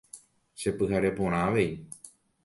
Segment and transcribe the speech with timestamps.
[0.59, 1.71] Chepyhare porã avei.